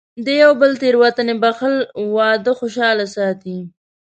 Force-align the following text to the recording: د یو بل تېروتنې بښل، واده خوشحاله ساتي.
د 0.25 0.27
یو 0.41 0.51
بل 0.61 0.71
تېروتنې 0.81 1.35
بښل، 1.43 1.75
واده 2.15 2.51
خوشحاله 2.59 3.05
ساتي. 3.15 3.57